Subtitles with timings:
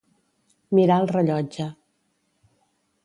[0.79, 1.67] Mirà el rellotge.